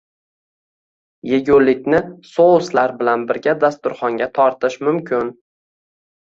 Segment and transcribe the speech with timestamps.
[1.31, 1.99] Yegulikni
[2.29, 5.31] souslar bilan birga dasturxonga tortish mumkin